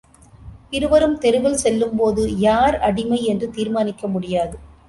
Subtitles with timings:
[0.69, 4.57] இருவரும் தெருவில் செல்லும்போது, யார் அடிமை என்று தீர்மானிக்க முடியாது.